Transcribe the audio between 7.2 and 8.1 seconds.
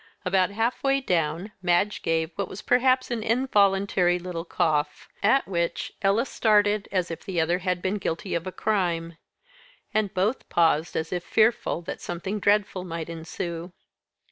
the other had been